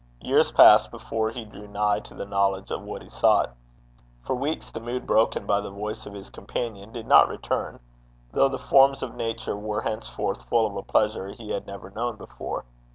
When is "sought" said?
3.07-3.51